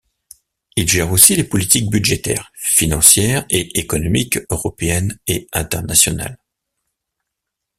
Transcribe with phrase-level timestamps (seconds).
[0.75, 6.39] Il gère aussi les politiques budgétaire, financière et économique européennes et internationales.